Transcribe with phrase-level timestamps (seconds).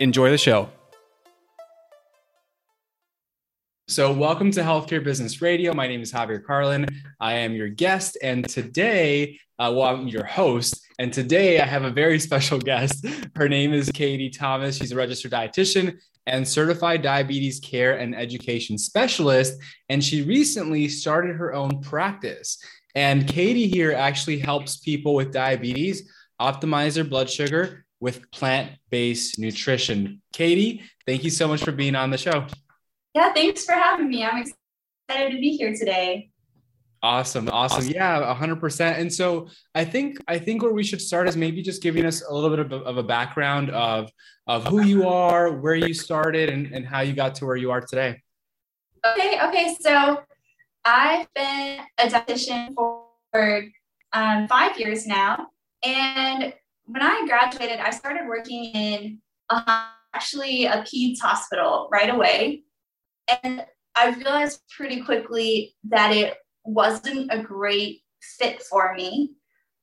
[0.00, 0.70] Enjoy the show.
[3.86, 5.72] So, welcome to Healthcare Business Radio.
[5.72, 6.86] My name is Javier Carlin.
[7.20, 10.84] I am your guest, and today, uh, well, I'm your host.
[10.98, 13.06] And today, I have a very special guest.
[13.36, 14.78] Her name is Katie Thomas.
[14.78, 19.60] She's a registered dietitian and certified diabetes care and education specialist.
[19.90, 22.58] And she recently started her own practice.
[22.96, 26.10] And Katie here actually helps people with diabetes
[26.40, 30.20] optimize their blood sugar with plant based nutrition.
[30.34, 32.46] Katie, thank you so much for being on the show.
[33.14, 34.22] Yeah, thanks for having me.
[34.22, 34.44] I'm
[35.08, 36.28] excited to be here today.
[37.02, 37.86] Awesome, awesome.
[37.86, 38.98] Yeah, 100%.
[38.98, 42.22] And so I think I think where we should start is maybe just giving us
[42.22, 44.10] a little bit of a, of a background of
[44.46, 47.70] of who you are, where you started, and, and how you got to where you
[47.70, 48.20] are today.
[49.06, 49.76] Okay, okay.
[49.80, 50.22] So
[50.84, 52.74] I've been a dietitian
[53.32, 53.64] for
[54.12, 55.46] um, five years now.
[55.82, 56.54] And
[56.86, 59.18] when I graduated, I started working in
[59.50, 62.64] a, actually a PEDS hospital right away.
[63.42, 68.02] And I realized pretty quickly that it wasn't a great
[68.38, 69.32] fit for me.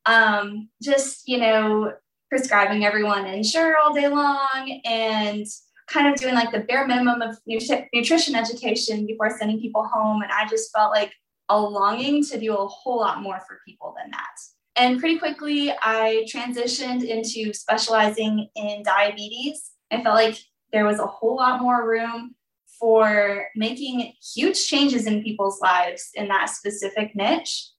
[0.06, 1.94] Um, just, you know,
[2.30, 5.46] prescribing everyone Ensure all day long and
[5.88, 10.22] kind of doing like the bare minimum of nutrition education before sending people home.
[10.22, 11.14] And I just felt like
[11.50, 14.36] a longing to do a whole lot more for people than that.
[14.76, 19.72] And pretty quickly, I transitioned into specializing in diabetes.
[19.92, 20.38] I felt like
[20.72, 22.36] there was a whole lot more room
[22.80, 27.70] for making huge changes in people's lives in that specific niche.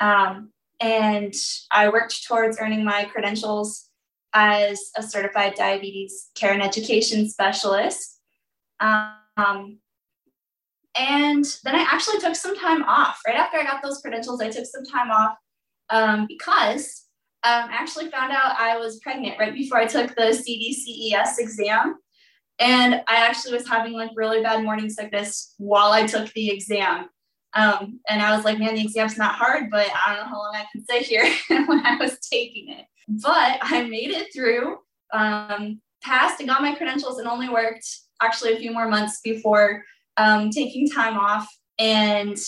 [0.00, 1.34] Um, and
[1.70, 3.88] I worked towards earning my credentials
[4.34, 8.20] as a certified diabetes care and education specialist.
[8.80, 9.78] Um,
[10.96, 13.20] and then I actually took some time off.
[13.26, 15.36] Right after I got those credentials, I took some time off
[15.90, 17.04] um, because
[17.44, 21.96] um, I actually found out I was pregnant right before I took the CDCES exam.
[22.58, 27.08] And I actually was having like really bad morning sickness while I took the exam.
[27.54, 30.38] Um, and I was like, man, the exam's not hard, but I don't know how
[30.38, 31.24] long I can sit here
[31.66, 32.86] when I was taking it.
[33.08, 34.78] But I made it through,
[35.12, 37.86] um, passed and got my credentials and only worked
[38.22, 39.84] actually a few more months before
[40.16, 41.46] um, taking time off.
[41.78, 42.38] And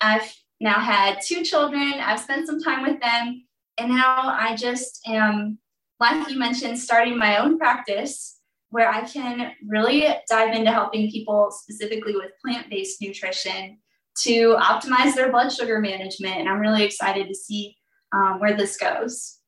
[0.00, 1.94] I've now had two children.
[1.94, 3.44] I've spent some time with them.
[3.78, 5.58] And now I just am,
[6.00, 8.38] like you mentioned, starting my own practice
[8.70, 13.78] where I can really dive into helping people specifically with plant based nutrition
[14.18, 16.36] to optimize their blood sugar management.
[16.36, 17.76] And I'm really excited to see
[18.12, 19.38] um, where this goes.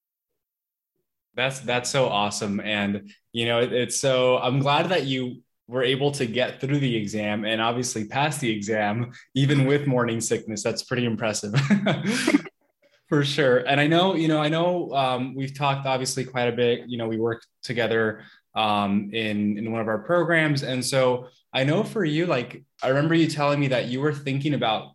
[1.34, 4.38] That's that's so awesome, and you know it, it's so.
[4.38, 8.50] I'm glad that you were able to get through the exam and obviously pass the
[8.50, 10.62] exam even with morning sickness.
[10.62, 11.54] That's pretty impressive.
[13.08, 13.58] For sure.
[13.58, 16.88] And I know, you know, I know um, we've talked obviously quite a bit.
[16.88, 18.22] You know, we worked together
[18.54, 22.88] um, in in one of our programs, and so I know for you, like I
[22.88, 24.92] remember you telling me that you were thinking about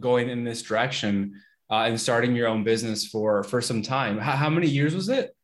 [0.00, 4.18] going in this direction uh, and starting your own business for for some time.
[4.18, 5.36] How, how many years was it?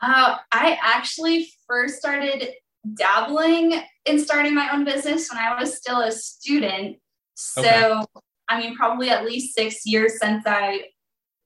[0.00, 2.54] Uh, I actually first started
[2.94, 6.98] dabbling in starting my own business when I was still a student.
[7.34, 8.04] So, okay.
[8.48, 10.84] I mean, probably at least six years since I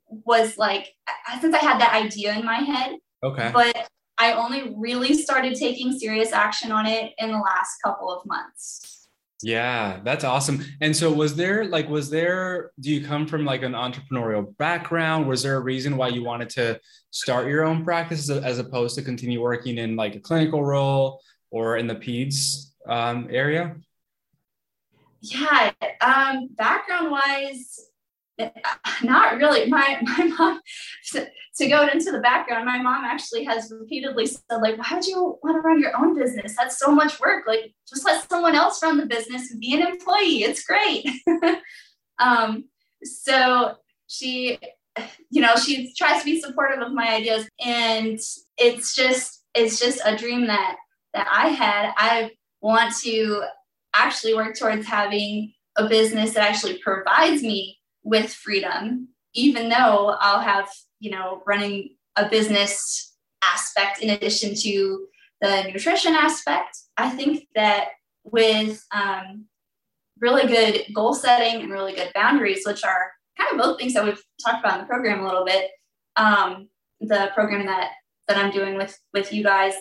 [0.09, 2.97] was like, uh, since I had that idea in my head.
[3.23, 3.51] Okay.
[3.53, 3.89] But
[4.19, 8.94] I only really started taking serious action on it in the last couple of months.
[9.43, 10.65] Yeah, that's awesome.
[10.81, 15.29] And so was there like was there do you come from like an entrepreneurial background?
[15.29, 19.03] Was there a reason why you wanted to start your own practice as opposed to
[19.03, 21.21] continue working in like a clinical role
[21.51, 23.77] or in the peds um, area?
[25.21, 27.81] Yeah, um, background wise,
[29.03, 29.69] not really.
[29.69, 30.61] My my mom
[31.13, 31.27] to,
[31.59, 35.39] to go into the background, my mom actually has repeatedly said, like, why would you
[35.43, 36.57] want to run your own business?
[36.57, 37.45] That's so much work.
[37.47, 40.45] Like, just let someone else run the business and be an employee.
[40.45, 41.07] It's great.
[42.19, 42.65] um,
[43.03, 43.75] so
[44.07, 44.59] she,
[45.31, 48.19] you know, she tries to be supportive of my ideas, and
[48.59, 50.77] it's just it's just a dream that
[51.13, 51.93] that I had.
[51.97, 52.31] I
[52.61, 53.45] want to
[53.95, 60.41] actually work towards having a business that actually provides me with freedom, even though I'll
[60.41, 60.69] have,
[61.01, 65.07] you know, running a business aspect in addition to
[65.41, 66.79] the nutrition aspect.
[66.97, 67.89] I think that
[68.23, 69.47] with um,
[70.21, 74.05] really good goal setting and really good boundaries, which are kind of both things that
[74.05, 75.71] we've talked about in the program a little bit,
[76.17, 76.69] um,
[77.01, 77.91] the program that
[78.29, 79.75] that I'm doing with with you guys,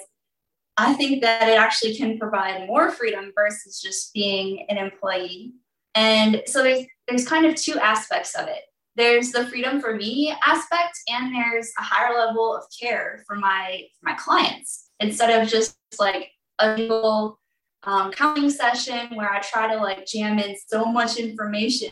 [0.76, 5.54] I think that it actually can provide more freedom versus just being an employee.
[5.96, 8.62] And so there's there's kind of two aspects of it.
[8.96, 13.84] There's the freedom for me aspect, and there's a higher level of care for my
[14.00, 16.30] for my clients instead of just like
[16.60, 17.40] a single
[17.84, 21.90] um, counseling session where I try to like jam in so much information.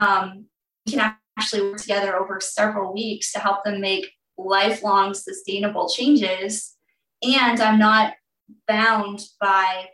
[0.00, 0.46] Um,
[0.86, 6.76] we can actually work together over several weeks to help them make lifelong sustainable changes.
[7.22, 8.14] And I'm not
[8.68, 9.88] bound by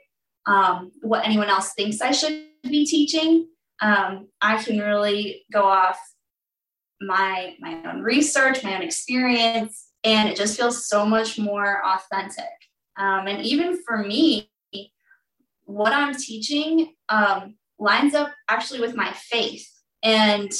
[0.47, 3.49] um, what anyone else thinks I should be teaching
[3.83, 5.99] um, I can really go off
[7.01, 12.45] my my own research, my own experience, and it just feels so much more authentic.
[12.97, 14.51] Um, and even for me,
[15.65, 19.69] what I'm teaching um, lines up actually with my faith,
[20.05, 20.53] and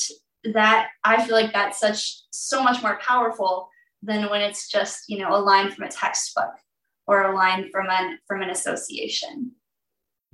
[0.53, 3.69] that I feel like that's such so much more powerful
[4.03, 6.55] than when it's just you know a line from a textbook
[7.07, 9.53] or a line from an from an association.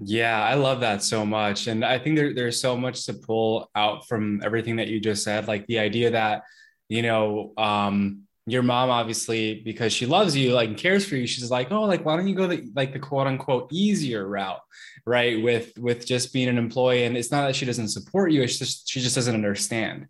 [0.00, 1.66] Yeah, I love that so much.
[1.66, 5.24] And I think there, there's so much to pull out from everything that you just
[5.24, 5.48] said.
[5.48, 6.44] Like the idea that,
[6.88, 11.50] you know, um, your mom obviously, because she loves you, like cares for you, she's
[11.50, 14.60] like, oh, like, why don't you go the like the quote unquote easier route,
[15.04, 15.42] right?
[15.42, 17.04] With with just being an employee.
[17.04, 20.06] And it's not that she doesn't support you, it's just she just doesn't understand.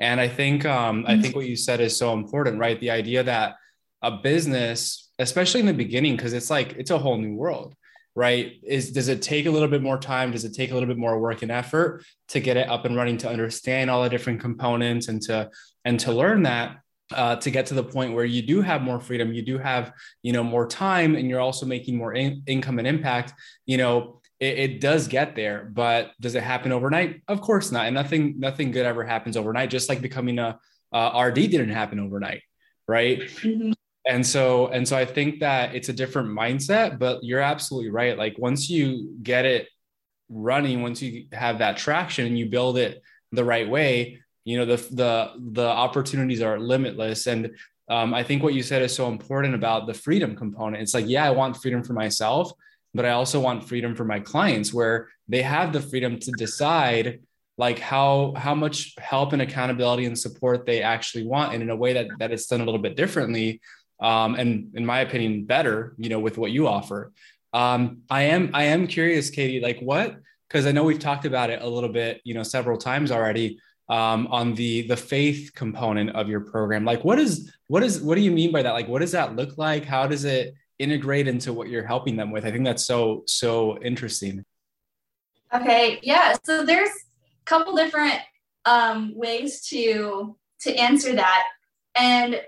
[0.00, 2.80] And I think um, I think what you said is so important, right?
[2.80, 3.56] The idea that
[4.00, 7.74] a business, especially in the beginning, because it's like it's a whole new world
[8.14, 8.60] right?
[8.62, 10.32] Is does it take a little bit more time?
[10.32, 12.96] Does it take a little bit more work and effort to get it up and
[12.96, 15.50] running to understand all the different components and to
[15.84, 16.78] and to learn that
[17.12, 19.92] uh, to get to the point where you do have more freedom you do have
[20.22, 23.34] you know more time and you're also making more in- income and impact
[23.66, 27.22] you know it, it, does get there but does it happen overnight?
[27.28, 30.58] Of course not and nothing nothing good ever happens overnight just like becoming a,
[30.94, 32.42] rd didn't happen overnight
[32.88, 33.20] right?
[33.20, 33.72] Mm-hmm
[34.06, 38.18] and so and so i think that it's a different mindset but you're absolutely right.
[38.18, 39.68] Like once you get it
[40.28, 43.02] running once you have that traction and you build it
[43.32, 47.26] the right way you know the the the opportunities are limitless.
[47.26, 47.50] And
[47.88, 50.82] um, i think what you said is so important about the freedom component.
[50.82, 52.52] It's like yeah i want freedom for myself
[52.94, 57.20] but i also want freedom for my clients where they have the freedom to decide
[57.58, 61.52] like how how much help and accountability and support they actually want.
[61.52, 63.60] And in a way that that it's done a little bit differently
[64.02, 67.12] um, and in my opinion, better, you know, with what you offer.
[67.52, 70.16] Um, I am I am curious, Katie, like what?
[70.48, 73.58] Because I know we've talked about it a little bit, you know, several times already
[73.88, 76.84] um, on the the faith component of your program.
[76.84, 78.72] Like, what is what is what do you mean by that?
[78.72, 79.84] Like, what does that look like?
[79.84, 82.44] How does it integrate into what you're helping them with?
[82.44, 84.44] I think that's so so interesting.
[85.54, 86.36] Okay, yeah.
[86.44, 88.18] So there's a couple different
[88.64, 91.48] um, ways to to answer that,
[91.94, 92.40] and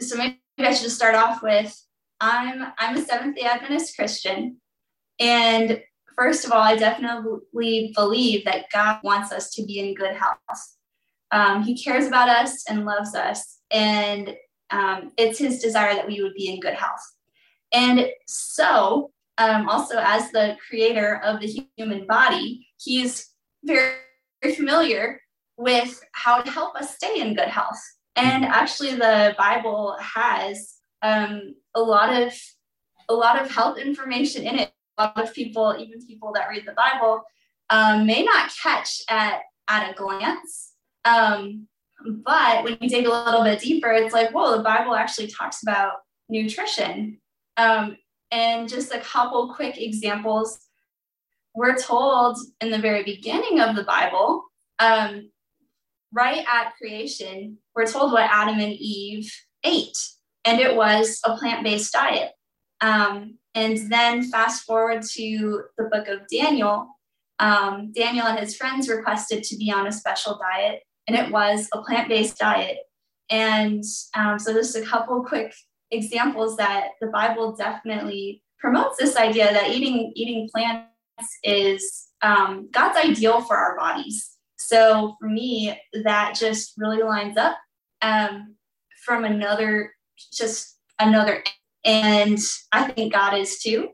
[0.00, 1.74] so maybe I should just start off with
[2.20, 4.56] I'm I'm a Seventh Day Adventist Christian,
[5.20, 5.80] and
[6.16, 10.76] first of all, I definitely believe that God wants us to be in good health.
[11.30, 14.34] Um, he cares about us and loves us, and
[14.70, 17.02] um, it's His desire that we would be in good health.
[17.72, 23.30] And so, um, also as the creator of the human body, He's
[23.62, 23.94] very,
[24.42, 25.20] very familiar
[25.56, 27.80] with how to help us stay in good health.
[28.18, 32.32] And actually, the Bible has um, a lot of
[33.08, 34.72] a lot of health information in it.
[34.98, 37.22] A lot of people, even people that read the Bible,
[37.70, 40.72] um, may not catch at at a glance.
[41.04, 41.68] Um,
[42.24, 45.62] but when you dig a little bit deeper, it's like, whoa, the Bible actually talks
[45.62, 45.94] about
[46.28, 47.20] nutrition.
[47.56, 47.96] Um,
[48.30, 50.58] and just a couple quick examples.
[51.54, 54.44] We're told in the very beginning of the Bible
[54.78, 55.30] um,
[56.12, 59.32] right at creation, we're told what Adam and Eve
[59.62, 59.96] ate,
[60.44, 62.32] and it was a plant based diet.
[62.80, 66.88] Um, and then fast forward to the book of Daniel.
[67.38, 71.68] Um, Daniel and his friends requested to be on a special diet, and it was
[71.72, 72.78] a plant based diet.
[73.30, 75.54] And um, so, just a couple quick
[75.92, 80.88] examples that the Bible definitely promotes this idea that eating eating plants
[81.44, 84.32] is um, God's ideal for our bodies.
[84.56, 87.56] So for me, that just really lines up
[88.02, 88.56] um,
[89.04, 89.94] from another,
[90.32, 91.42] just another,
[91.84, 92.38] and
[92.72, 93.90] I think God is too.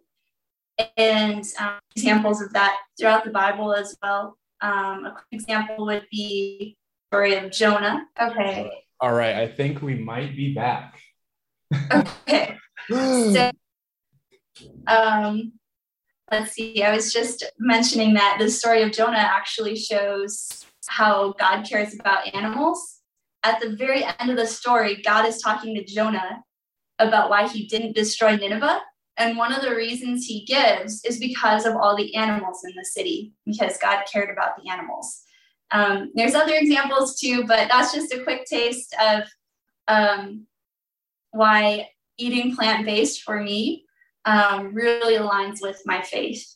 [0.97, 4.37] And um, examples of that throughout the Bible as well.
[4.61, 6.77] Um, a quick example would be
[7.11, 8.07] the story of Jonah.
[8.21, 8.71] Okay.
[9.01, 10.99] All right, I think we might be back.
[11.93, 12.57] okay.
[12.91, 13.51] So,
[14.87, 15.53] um,
[16.31, 16.83] let's see.
[16.83, 22.35] I was just mentioning that the story of Jonah actually shows how God cares about
[22.35, 22.94] animals.
[23.45, 26.43] At the very end of the story, God is talking to Jonah
[26.99, 28.81] about why he didn't destroy Nineveh.
[29.17, 32.85] And one of the reasons he gives is because of all the animals in the
[32.85, 35.23] city, because God cared about the animals.
[35.71, 39.25] Um, there's other examples too, but that's just a quick taste of
[39.89, 40.47] um,
[41.31, 43.85] why eating plant based for me
[44.25, 46.55] um, really aligns with my faith.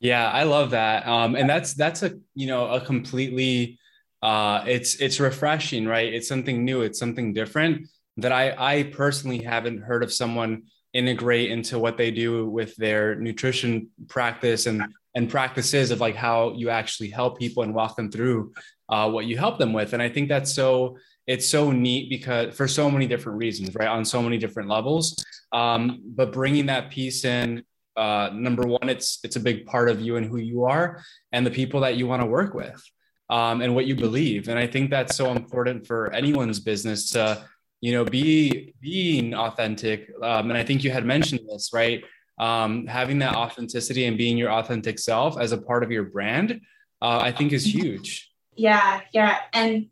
[0.00, 1.06] Yeah, I love that.
[1.06, 3.78] Um, and that's that's a you know a completely
[4.22, 6.12] uh, it's it's refreshing, right?
[6.12, 6.82] It's something new.
[6.82, 12.10] It's something different that I I personally haven't heard of someone integrate into what they
[12.10, 14.82] do with their nutrition practice and
[15.14, 18.52] and practices of like how you actually help people and walk them through
[18.88, 19.92] uh, what you help them with.
[19.92, 23.88] And I think that's so it's so neat because for so many different reasons, right?
[23.88, 25.22] On so many different levels.
[25.52, 27.64] Um, but bringing that piece in,
[28.00, 31.02] uh, number one, it's it's a big part of you and who you are,
[31.32, 32.82] and the people that you want to work with,
[33.28, 34.48] um, and what you believe.
[34.48, 37.44] And I think that's so important for anyone's business to,
[37.82, 40.10] you know, be being authentic.
[40.22, 42.02] Um, and I think you had mentioned this, right?
[42.38, 46.62] Um, having that authenticity and being your authentic self as a part of your brand,
[47.02, 48.30] uh, I think is huge.
[48.56, 49.88] Yeah, yeah, and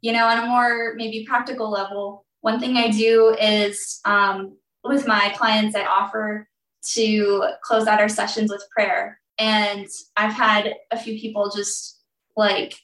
[0.00, 5.06] you know, on a more maybe practical level, one thing I do is um, with
[5.06, 6.48] my clients, I offer
[6.94, 9.20] to close out our sessions with prayer.
[9.38, 9.86] And
[10.16, 12.00] I've had a few people just
[12.36, 12.74] like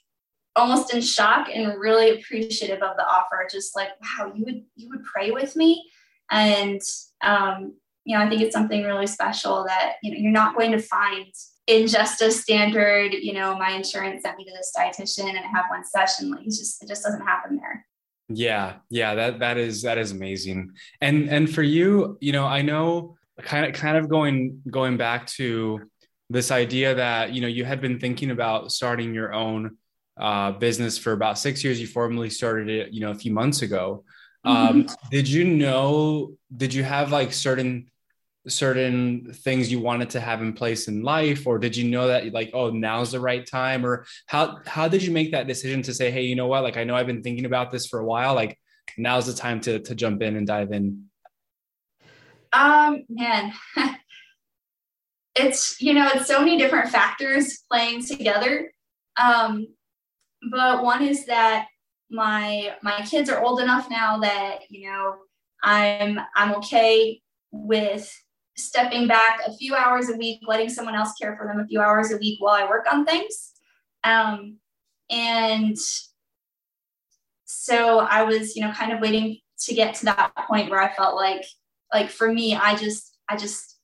[0.57, 3.47] almost in shock and really appreciative of the offer.
[3.51, 5.85] Just like, wow, you would you would pray with me,
[6.31, 6.81] and
[7.23, 7.75] um,
[8.05, 10.79] you know, I think it's something really special that you know you're not going to
[10.79, 11.27] find
[11.69, 15.43] in just a standard, you know, my insurance sent me to this dietitian and I
[15.43, 16.31] have one session.
[16.31, 17.87] Like it's just it just doesn't happen there.
[18.31, 20.73] Yeah, yeah, that that is that is amazing.
[21.03, 25.27] And and for you, you know, I know kind of kind of going going back
[25.27, 25.81] to
[26.31, 29.77] this idea that you know you had been thinking about starting your own
[30.19, 31.81] uh, business for about six years.
[31.81, 34.05] You formally started it, you know, a few months ago.
[34.45, 35.09] Um, mm-hmm.
[35.11, 36.33] Did you know?
[36.55, 37.91] Did you have like certain
[38.47, 42.33] certain things you wanted to have in place in life or did you know that
[42.33, 45.93] like oh now's the right time or how how did you make that decision to
[45.93, 48.05] say hey you know what like i know i've been thinking about this for a
[48.05, 48.59] while like
[48.97, 51.05] now's the time to to jump in and dive in
[52.53, 53.53] um man
[55.35, 58.71] it's you know it's so many different factors playing together
[59.21, 59.67] um
[60.51, 61.67] but one is that
[62.11, 65.17] my my kids are old enough now that you know
[65.63, 68.11] i'm i'm okay with
[68.59, 71.81] stepping back a few hours a week, letting someone else care for them a few
[71.81, 73.53] hours a week while I work on things.
[74.05, 74.57] Um,
[75.11, 75.77] and
[77.45, 80.93] so I was, you know, kind of waiting to get to that point where I
[80.95, 81.45] felt like,
[81.93, 83.79] like for me, I just, I just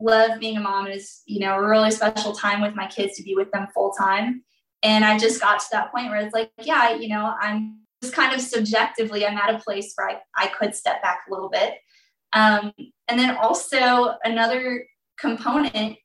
[0.00, 0.86] love being a mom.
[0.86, 3.92] Is you know a really special time with my kids to be with them full
[3.92, 4.42] time.
[4.82, 8.14] And I just got to that point where it's like, yeah, you know, I'm just
[8.14, 11.48] kind of subjectively, I'm at a place where I, I could step back a little
[11.48, 11.74] bit.
[12.32, 12.72] Um,
[13.06, 14.84] and then also another
[15.18, 15.98] component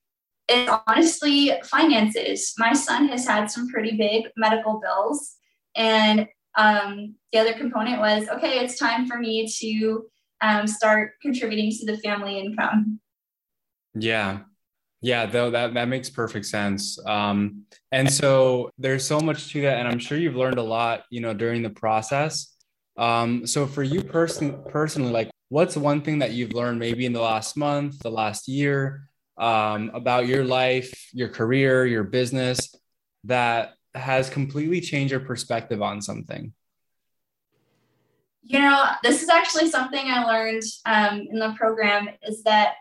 [0.47, 2.53] is honestly finances.
[2.57, 5.35] My son has had some pretty big medical bills.
[5.75, 10.05] And um, the other component was okay, it's time for me to
[10.41, 12.99] um, start contributing to the family income.
[13.93, 14.39] Yeah.
[15.01, 16.97] Yeah, though that that makes perfect sense.
[17.05, 21.03] Um, and so there's so much to that, and I'm sure you've learned a lot,
[21.11, 22.55] you know, during the process.
[22.97, 27.13] Um, so for you person personally, like what's one thing that you've learned maybe in
[27.13, 32.73] the last month, the last year um, about your life, your career, your business
[33.25, 36.53] that has completely changed your perspective on something?
[38.49, 42.75] You know, this is actually something I learned um, in the program is that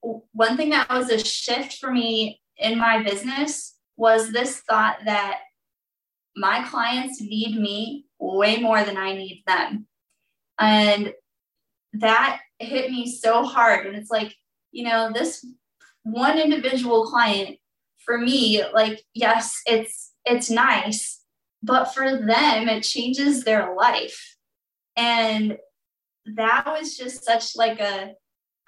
[0.00, 5.40] one thing that was a shift for me in my business was this thought that
[6.36, 9.86] my clients need me way more than I need them.
[10.58, 11.12] And
[11.94, 13.86] that hit me so hard.
[13.86, 14.34] And it's like,
[14.72, 15.44] you know, this
[16.04, 17.58] one individual client
[17.98, 21.22] for me, like, yes, it's it's nice,
[21.62, 24.37] but for them, it changes their life.
[24.98, 25.56] And
[26.26, 28.12] that was just such like a,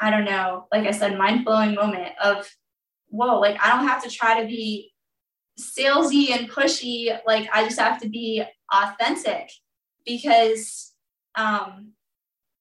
[0.00, 2.48] I don't know, like I said, mind blowing moment of,
[3.08, 4.92] whoa, like I don't have to try to be
[5.58, 7.18] salesy and pushy.
[7.26, 9.50] Like I just have to be authentic
[10.06, 10.92] because
[11.34, 11.92] um,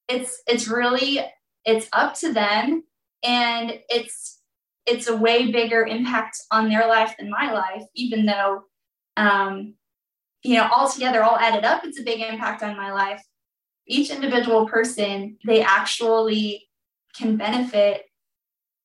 [0.08, 1.20] it's it's really
[1.66, 2.84] it's up to them
[3.24, 4.42] and it's
[4.86, 8.64] it's a way bigger impact on their life than my life even though
[9.18, 9.76] um,
[10.44, 13.22] you know all together all added up it's a big impact on my life
[13.90, 16.68] each individual person they actually
[17.16, 18.04] can benefit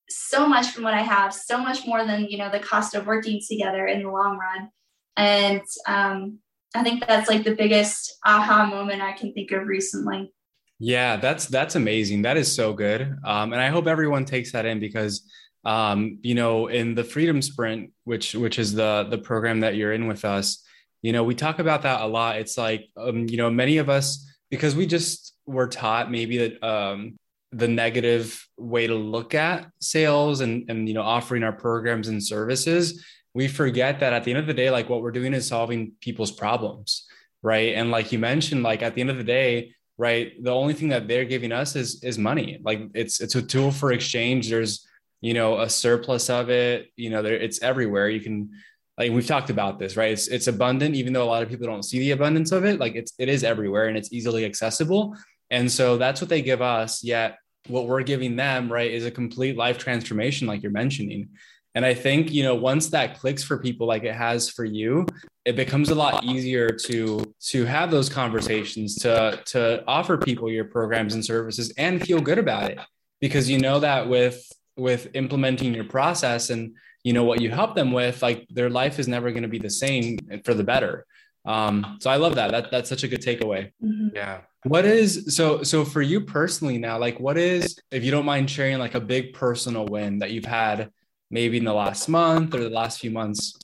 [0.08, 3.06] so much from what i have so much more than you know the cost of
[3.06, 4.68] working together in the long run
[5.16, 6.38] and um,
[6.74, 10.32] i think that's like the biggest aha moment i can think of recently
[10.80, 12.22] yeah, that's that's amazing.
[12.22, 13.02] That is so good.
[13.24, 15.26] Um, and I hope everyone takes that in because
[15.64, 19.92] um, you know, in the Freedom Sprint, which which is the the program that you're
[19.92, 20.62] in with us,
[21.00, 22.36] you know, we talk about that a lot.
[22.36, 26.62] It's like um, you know, many of us because we just were taught maybe that
[26.66, 27.16] um
[27.52, 32.22] the negative way to look at sales and and you know offering our programs and
[32.22, 35.46] services we forget that at the end of the day like what we're doing is
[35.46, 37.06] solving people's problems
[37.44, 37.74] right?
[37.74, 40.88] And like you mentioned like at the end of the day right the only thing
[40.88, 42.58] that they're giving us is is money.
[42.64, 44.48] Like it's it's a tool for exchange.
[44.48, 44.88] There's
[45.20, 46.88] you know a surplus of it.
[46.96, 48.08] You know there it's everywhere.
[48.08, 48.50] You can
[48.98, 50.12] like we've talked about this right?
[50.12, 52.78] It's it's abundant even though a lot of people don't see the abundance of it.
[52.78, 55.16] Like it's it is everywhere and it's easily accessible.
[55.50, 59.10] And so that's what they give us yet what we're giving them right is a
[59.10, 61.30] complete life transformation like you're mentioning.
[61.74, 65.06] And I think, you know, once that clicks for people like it has for you,
[65.44, 70.66] it becomes a lot easier to to have those conversations, to to offer people your
[70.66, 72.78] programs and services and feel good about it.
[73.20, 74.46] Because you know that with
[74.76, 78.98] with implementing your process and you know what you help them with, like their life
[78.98, 81.06] is never going to be the same for the better.
[81.44, 82.50] Um, so I love that.
[82.50, 83.70] That that's such a good takeaway.
[83.82, 84.08] Mm-hmm.
[84.14, 84.40] Yeah.
[84.64, 86.98] What is so so for you personally now?
[86.98, 90.46] Like, what is if you don't mind sharing like a big personal win that you've
[90.46, 90.90] had
[91.30, 93.58] maybe in the last month or the last few months?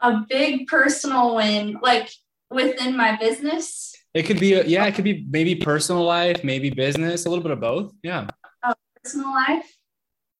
[0.00, 2.10] A big personal win, like
[2.50, 3.94] within my business.
[4.14, 7.42] It could be, a, yeah, it could be maybe personal life, maybe business, a little
[7.42, 7.92] bit of both.
[8.02, 8.28] Yeah.
[8.62, 9.76] Oh, personal life.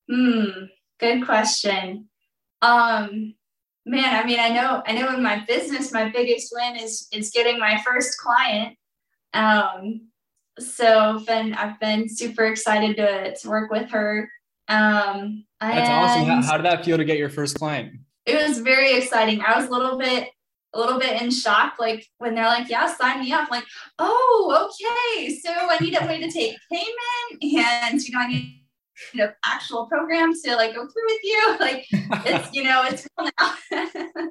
[0.09, 0.65] Hmm.
[1.01, 2.09] Good question.
[2.63, 3.35] Um,
[3.85, 7.31] man, I mean, I know, I know in my business, my biggest win is is
[7.31, 8.77] getting my first client.
[9.33, 10.09] Um,
[10.59, 14.29] so I've been I've been super excited to to work with her
[14.69, 16.27] um, That's awesome.
[16.27, 17.93] How, how did that feel to get your first client?
[18.27, 19.43] It was very exciting.
[19.43, 20.29] I was a little bit
[20.73, 23.65] a little bit in shock, like when they're like, "Yeah, sign me up." like,
[23.99, 25.37] "Oh, okay.
[25.37, 28.64] So I need a way to take payment, and you know, I need
[29.19, 31.57] an actual program to like go through with you.
[31.61, 31.87] Like,
[32.27, 34.31] it's you know, it's cool now."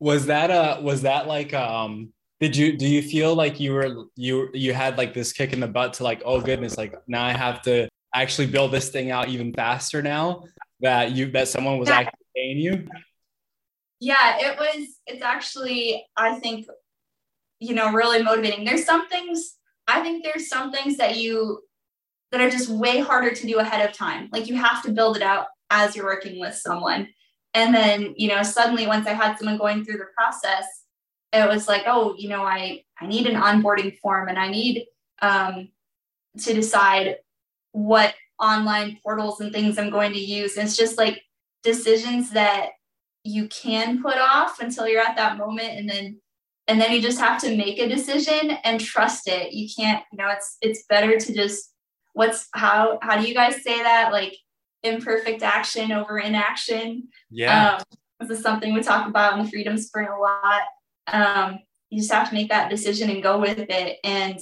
[0.00, 2.12] was that a was that like um?
[2.40, 5.60] Did you do you feel like you were you you had like this kick in
[5.60, 9.10] the butt to like, oh goodness, like now I have to actually build this thing
[9.10, 10.44] out even faster now
[10.80, 11.98] that you that someone was yeah.
[11.98, 12.88] actually paying you?
[14.00, 16.66] Yeah, it was it's actually I think
[17.58, 18.64] you know really motivating.
[18.64, 21.62] There's some things I think there's some things that you
[22.30, 24.28] that are just way harder to do ahead of time.
[24.32, 27.08] Like you have to build it out as you're working with someone.
[27.54, 30.66] And then, you know, suddenly once I had someone going through the process,
[31.32, 34.86] it was like, oh, you know, I I need an onboarding form and I need
[35.22, 35.68] um,
[36.38, 37.16] to decide
[37.72, 40.56] what online portals and things I'm going to use.
[40.56, 41.22] And it's just like
[41.62, 42.70] decisions that
[43.24, 46.20] you can put off until you're at that moment and then
[46.66, 49.52] and then you just have to make a decision and trust it.
[49.52, 51.72] You can't, you know, it's it's better to just
[52.12, 54.12] what's how how do you guys say that?
[54.12, 54.36] Like
[54.82, 57.08] imperfect action over inaction.
[57.30, 57.76] Yeah.
[57.76, 57.82] Um,
[58.20, 60.62] this is something we talk about in the freedom sprint a lot.
[61.06, 63.98] Um, you just have to make that decision and go with it.
[64.04, 64.38] And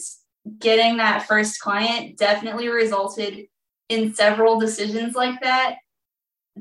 [0.59, 3.47] getting that first client definitely resulted
[3.89, 5.77] in several decisions like that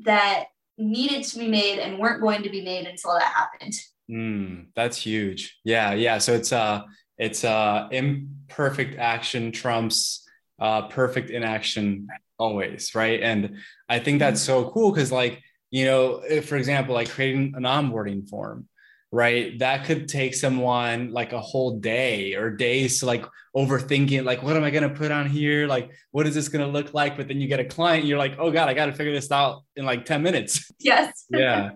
[0.03, 0.45] that
[0.77, 3.73] needed to be made and weren't going to be made until that happened.
[4.09, 5.57] Mm, that's huge.
[5.63, 6.17] Yeah, yeah.
[6.19, 6.83] So it's uh
[7.17, 10.26] it's uh imperfect action trumps
[10.59, 12.07] uh perfect inaction
[12.39, 13.21] always, right?
[13.21, 13.57] And
[13.89, 15.41] I think that's so cool because like,
[15.71, 18.67] you know, if, for example, like creating an onboarding form,
[19.11, 19.57] right?
[19.59, 24.55] That could take someone like a whole day or days to like overthinking like what
[24.55, 25.65] am i going to put on here?
[25.65, 27.17] Like what is this going to look like?
[27.17, 29.31] But then you get a client you're like oh god i got to figure this
[29.31, 30.71] out in like 10 minutes.
[30.79, 31.25] Yes.
[31.31, 31.71] Yeah.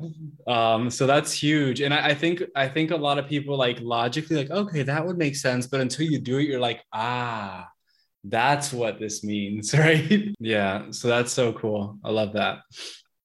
[0.48, 1.82] Um so that's huge.
[1.82, 5.06] And I, I think i think a lot of people like logically like okay that
[5.06, 5.68] would make sense.
[5.68, 7.71] But until you do it you're like ah
[8.26, 12.60] that's what this means right yeah so that's so cool i love that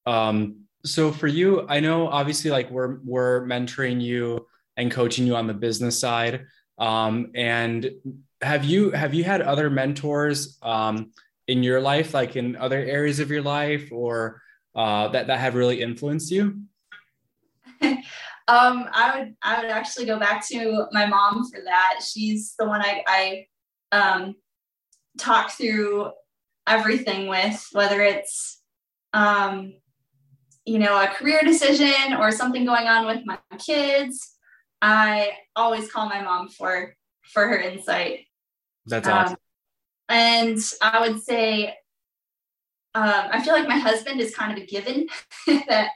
[0.07, 5.37] um so for you, I know obviously like we're we're mentoring you and coaching you
[5.37, 6.47] on the business side.
[6.79, 7.91] Um, and
[8.41, 11.11] have you have you had other mentors um,
[11.49, 14.41] in your life, like in other areas of your life, or
[14.75, 16.61] uh, that that have really influenced you?
[17.83, 17.99] um,
[18.49, 22.01] I would I would actually go back to my mom for that.
[22.05, 23.03] She's the one I,
[23.93, 24.35] I um,
[25.19, 26.11] talk through
[26.67, 28.61] everything with, whether it's
[29.13, 29.75] um,
[30.65, 34.35] you know a career decision or something going on with my kids.
[34.83, 38.27] I always call my mom for for her insight.
[38.87, 39.33] That's awesome.
[39.33, 39.39] Um,
[40.09, 41.69] and I would say,
[42.95, 45.09] um, I feel like my husband is kind of a given
[45.47, 45.91] that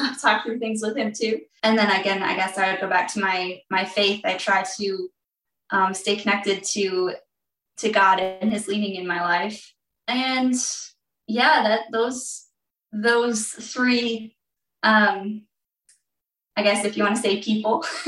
[0.00, 1.40] I talk through things with him too.
[1.62, 4.22] And then again, I guess I would go back to my my faith.
[4.24, 5.08] I try to
[5.70, 7.14] um, stay connected to
[7.78, 9.72] to God and His leading in my life.
[10.08, 10.54] And
[11.26, 12.46] yeah, that those
[12.92, 14.36] those three,
[14.82, 15.42] um,
[16.56, 17.84] I guess if you want to say people,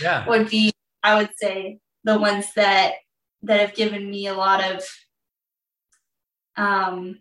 [0.00, 2.94] yeah, would be I would say the ones that
[3.42, 4.82] that have given me a lot of
[6.56, 7.20] um,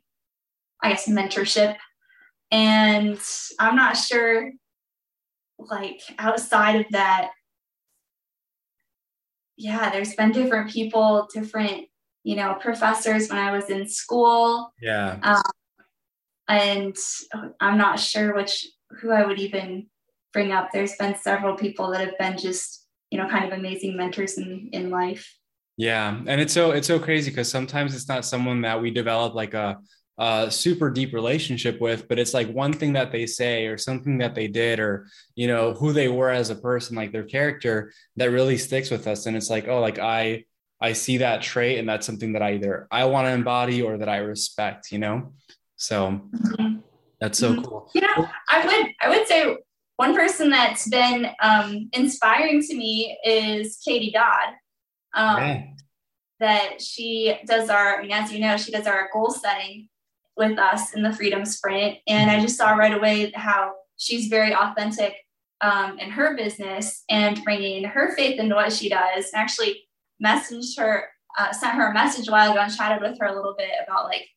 [0.82, 1.78] I guess mentorship
[2.52, 3.20] and
[3.60, 4.52] I'm not sure,
[5.60, 7.32] like, outside of that,
[9.56, 11.86] yeah, there's been different people, different,
[12.24, 14.74] you know, professors when I was in school.
[14.82, 15.20] Yeah.
[15.24, 15.42] Um,
[16.48, 16.96] and
[17.60, 18.68] I'm not sure which,
[19.00, 19.88] who I would even
[20.34, 20.72] bring up.
[20.72, 24.70] There's been several people that have been just, you know, kind of amazing mentors in,
[24.74, 25.36] in life.
[25.78, 26.20] Yeah.
[26.28, 29.54] And it's so, it's so crazy because sometimes it's not someone that we develop like
[29.54, 29.78] a,
[30.18, 34.18] uh, super deep relationship with, but it's like one thing that they say or something
[34.18, 37.94] that they did or, you know, who they were as a person, like their character
[38.18, 39.28] that really sticks with us.
[39.28, 40.44] And it's like, oh, like I,
[40.82, 43.98] I see that trait and that's something that I either I want to embody or
[43.98, 45.34] that I respect, you know?
[45.76, 46.78] So mm-hmm.
[47.20, 47.64] that's so mm-hmm.
[47.64, 47.92] cool.
[47.94, 49.58] Yeah, I would, I would say
[49.98, 54.54] one person that's been um, inspiring to me is Katie Dodd.
[55.14, 55.64] Um, yeah.
[56.40, 59.90] That she does our, I mean, as you know, she does our goal setting
[60.38, 61.98] with us in the Freedom Sprint.
[62.08, 65.16] And I just saw right away how she's very authentic
[65.60, 69.26] um, in her business and bringing her faith into what she does.
[69.34, 69.89] And actually
[70.24, 71.06] messaged her,
[71.38, 73.72] uh, sent her a message a while ago and chatted with her a little bit
[73.86, 74.28] about like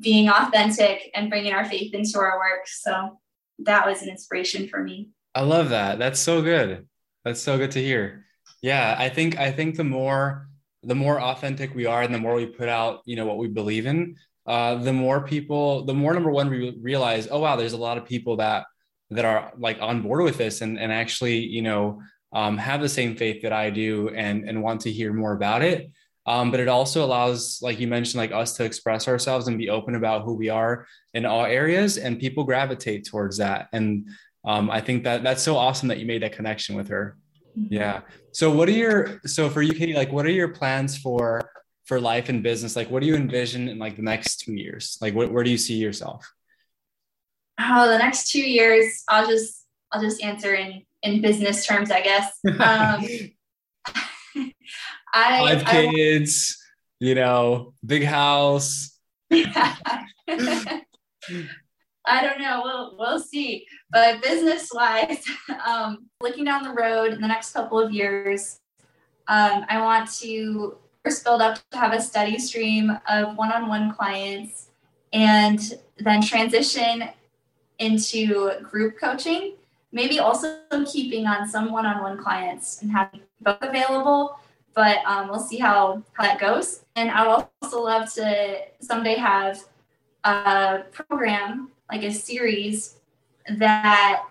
[0.00, 2.66] being authentic and bringing our faith into our work.
[2.66, 3.18] So
[3.60, 5.10] that was an inspiration for me.
[5.34, 5.98] I love that.
[5.98, 6.86] That's so good.
[7.24, 8.24] That's so good to hear.
[8.62, 10.48] Yeah, I think I think the more
[10.82, 13.48] the more authentic we are and the more we put out, you know, what we
[13.48, 17.72] believe in, uh, the more people, the more number one, we realize, oh wow, there's
[17.72, 18.64] a lot of people that
[19.10, 22.00] that are like on board with this and and actually, you know,
[22.36, 25.62] um, have the same faith that I do and and want to hear more about
[25.62, 25.90] it.
[26.26, 29.70] Um, but it also allows, like you mentioned, like us to express ourselves and be
[29.70, 33.68] open about who we are in all areas, and people gravitate towards that.
[33.72, 34.10] And
[34.44, 37.16] um, I think that that's so awesome that you made that connection with her.
[37.54, 38.02] Yeah.
[38.32, 39.94] So, what are your so for you, Katie?
[39.94, 41.40] Like, what are your plans for
[41.86, 42.76] for life and business?
[42.76, 44.98] Like, what do you envision in like the next two years?
[45.00, 46.30] Like, where do you see yourself?
[47.58, 52.02] Oh, the next two years, I'll just I'll just answer in in business terms, I
[52.02, 52.38] guess.
[52.46, 53.04] Um,
[55.14, 58.98] I, Five kids, I, you know, big house.
[59.30, 59.74] Yeah.
[60.28, 62.60] I don't know.
[62.62, 63.66] We'll we'll see.
[63.90, 65.24] But business wise,
[65.66, 68.60] um, looking down the road in the next couple of years,
[69.26, 74.68] um, I want to first build up to have a steady stream of one-on-one clients
[75.12, 75.60] and
[75.98, 77.08] then transition
[77.78, 79.54] into group coaching
[79.96, 84.38] maybe also keeping on some one-on-one clients and having both available
[84.76, 86.84] but um, we'll see how, how that goes.
[86.96, 89.58] And i would also love to someday have
[90.24, 92.98] a program like a series
[93.56, 94.24] that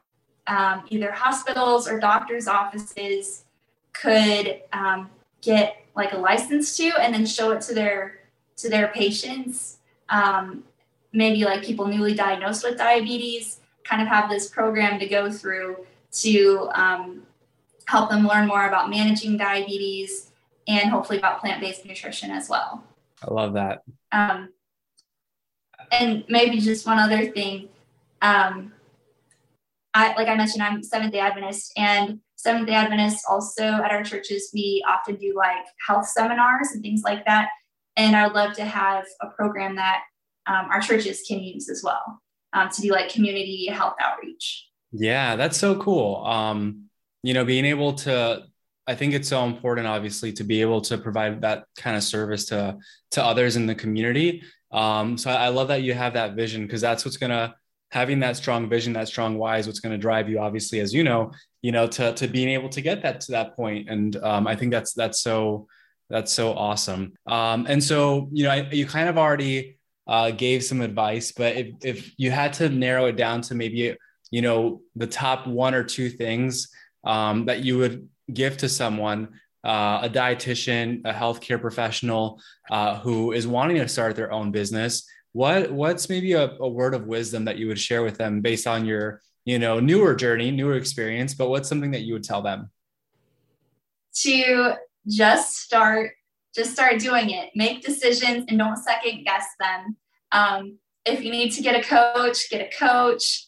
[0.47, 3.45] um, either hospitals or doctors offices
[3.93, 5.09] could um,
[5.41, 8.19] get like a license to and then show it to their
[8.57, 9.79] to their patients.
[10.09, 10.63] Um,
[11.11, 15.77] maybe like people newly diagnosed with diabetes kind of have this program to go through
[16.11, 17.23] to um,
[17.87, 20.31] help them learn more about managing diabetes
[20.67, 22.83] and hopefully about plant-based nutrition as well.
[23.23, 23.83] I love that.
[24.11, 24.49] Um,
[25.91, 27.69] and maybe just one other thing
[28.23, 28.73] um,
[29.93, 34.03] I, like i mentioned i'm seventh day adventist and Seventh day Adventists also at our
[34.03, 37.49] churches, we often do like health seminars and things like that.
[37.95, 40.03] And I would love to have a program that
[40.45, 42.21] um, our churches can use as well
[42.55, 44.67] um, to do like community health outreach.
[44.91, 46.25] Yeah, that's so cool.
[46.25, 46.85] Um,
[47.21, 48.43] you know, being able to,
[48.87, 52.45] I think it's so important, obviously, to be able to provide that kind of service
[52.45, 52.77] to
[53.11, 54.41] to others in the community.
[54.71, 57.55] Um, so I, I love that you have that vision because that's what's gonna
[57.91, 60.93] having that strong vision, that strong why is what's going to drive you, obviously, as
[60.93, 63.89] you know, you know, to, to being able to get that to that point.
[63.89, 65.67] And um, I think that's, that's so,
[66.09, 67.13] that's so awesome.
[67.25, 71.55] Um, and so, you know, I, you kind of already uh, gave some advice, but
[71.55, 73.95] if, if you had to narrow it down to maybe,
[74.31, 76.69] you know, the top one or two things
[77.03, 82.39] um, that you would give to someone, uh, a dietitian, a healthcare professional
[82.69, 86.93] uh, who is wanting to start their own business, what what's maybe a, a word
[86.93, 90.49] of wisdom that you would share with them based on your you know newer journey
[90.49, 92.69] newer experience but what's something that you would tell them?
[94.21, 94.75] To
[95.07, 96.13] just start
[96.55, 99.95] just start doing it make decisions and don't second guess them
[100.31, 103.47] um, if you need to get a coach get a coach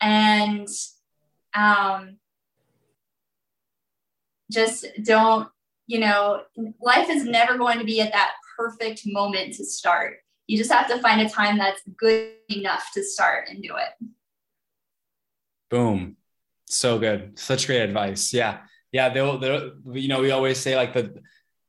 [0.00, 0.68] and
[1.54, 2.16] um,
[4.50, 5.48] just don't
[5.86, 6.42] you know
[6.80, 10.88] life is never going to be at that perfect moment to start you just have
[10.88, 14.08] to find a time that's good enough to start and do it.
[15.70, 16.16] Boom.
[16.66, 17.38] So good.
[17.38, 18.34] Such great advice.
[18.34, 18.58] Yeah.
[18.90, 19.08] Yeah.
[19.08, 21.22] They'll, they'll, you know, we always say like the,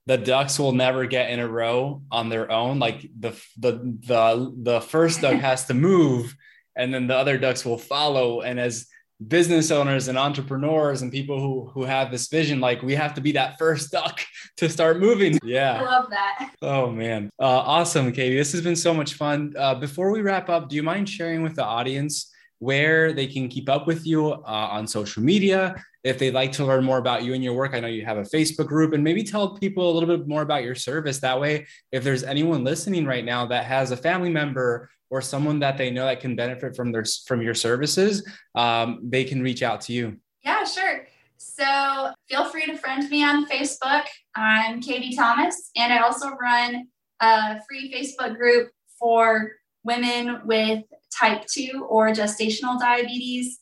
[0.06, 2.80] the ducks will never get in a row on their own.
[2.80, 6.36] Like the, the, the, the first duck has to move
[6.76, 8.42] and then the other ducks will follow.
[8.42, 8.88] And as
[9.28, 13.22] business owners and entrepreneurs and people who who have this vision like we have to
[13.22, 14.20] be that first duck
[14.58, 15.40] to start moving.
[15.44, 15.82] Yeah.
[15.82, 16.52] I love that.
[16.62, 17.30] Oh man.
[17.40, 18.36] Uh, awesome katie.
[18.36, 19.54] This has been so much fun.
[19.58, 23.48] Uh, before we wrap up do you mind sharing with the audience where they can
[23.48, 27.24] keep up with you uh, on social media if they'd like to learn more about
[27.24, 29.90] you and your work i know you have a facebook group and maybe tell people
[29.90, 33.46] a little bit more about your service that way if there's anyone listening right now
[33.46, 37.06] that has a family member or someone that they know that can benefit from their
[37.28, 40.18] from your services, um, they can reach out to you.
[40.44, 41.06] Yeah, sure.
[41.38, 44.06] So feel free to friend me on Facebook.
[44.36, 46.88] I'm Katie Thomas, and I also run
[47.20, 49.52] a free Facebook group for
[49.84, 50.84] women with
[51.16, 53.60] type 2 or gestational diabetes.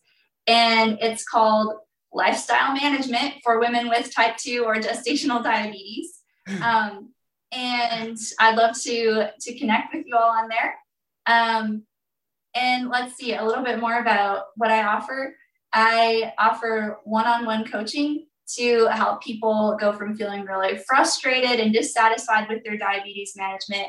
[0.47, 1.73] And it's called
[2.13, 6.19] Lifestyle Management for Women with Type 2 or Gestational Diabetes.
[6.61, 7.13] Um,
[7.51, 10.75] and I'd love to, to connect with you all on there.
[11.25, 11.83] Um,
[12.55, 15.35] and let's see a little bit more about what I offer.
[15.73, 21.73] I offer one on one coaching to help people go from feeling really frustrated and
[21.73, 23.87] dissatisfied with their diabetes management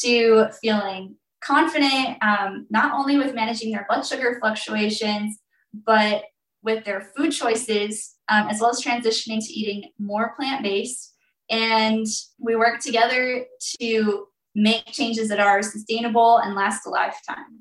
[0.00, 5.38] to feeling confident, um, not only with managing their blood sugar fluctuations,
[5.72, 6.24] but
[6.62, 11.14] with their food choices, um, as well as transitioning to eating more plant based.
[11.50, 12.06] And
[12.38, 13.44] we work together
[13.80, 17.60] to make changes that are sustainable and last a lifetime.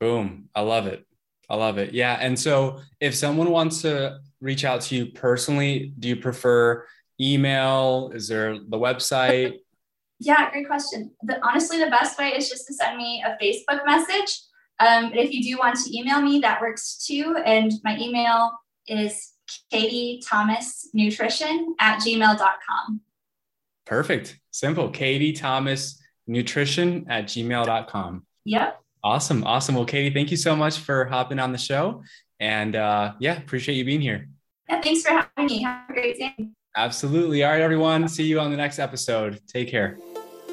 [0.00, 0.48] Boom.
[0.54, 1.06] I love it.
[1.48, 1.92] I love it.
[1.92, 2.18] Yeah.
[2.20, 6.84] And so if someone wants to reach out to you personally, do you prefer
[7.20, 8.10] email?
[8.14, 9.58] Is there the website?
[10.20, 11.10] Yeah, great question.
[11.24, 14.40] The, honestly, the best way is just to send me a Facebook message.
[14.80, 17.36] Um, but if you do want to email me, that works too.
[17.44, 18.52] And my email
[18.86, 19.32] is
[19.70, 23.00] Katie Thomas Nutrition at gmail.com.
[23.86, 24.38] Perfect.
[24.50, 24.88] Simple.
[24.90, 28.26] Katie Thomas Nutrition at gmail.com.
[28.44, 28.80] Yep.
[29.02, 29.44] Awesome.
[29.44, 29.74] Awesome.
[29.74, 32.02] Well, Katie, thank you so much for hopping on the show.
[32.40, 34.28] And uh, yeah, appreciate you being here.
[34.68, 35.62] Yeah, thanks for having me.
[35.62, 36.48] Have a great day.
[36.76, 37.44] Absolutely.
[37.44, 38.08] All right, everyone.
[38.08, 39.40] See you on the next episode.
[39.46, 39.98] Take care.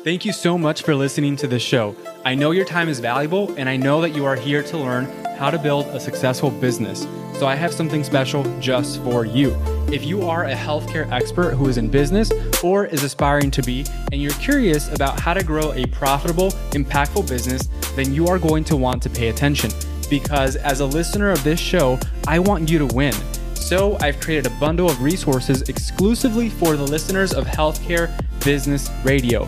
[0.04, 1.96] Thank you so much for listening to this show.
[2.26, 5.06] I know your time is valuable, and I know that you are here to learn
[5.38, 7.06] how to build a successful business.
[7.38, 9.56] So I have something special just for you.
[9.94, 12.32] If you are a healthcare expert who is in business
[12.64, 17.30] or is aspiring to be, and you're curious about how to grow a profitable, impactful
[17.30, 19.70] business, then you are going to want to pay attention.
[20.10, 23.14] Because as a listener of this show, I want you to win.
[23.54, 28.12] So I've created a bundle of resources exclusively for the listeners of Healthcare
[28.44, 29.48] Business Radio.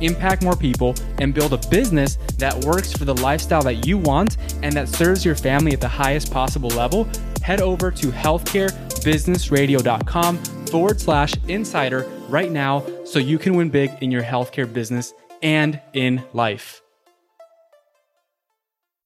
[0.00, 4.36] impact more people, and build a business that works for the lifestyle that you want
[4.62, 7.08] and that serves your family at the highest possible level,
[7.42, 14.10] head over to healthcarebusinessradio.com forward slash insider right now so you can win big in
[14.10, 16.79] your healthcare business and in life.